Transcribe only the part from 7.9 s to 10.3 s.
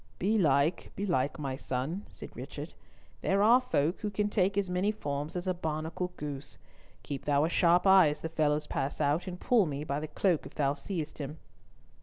as the fellows pass out, and pull me by the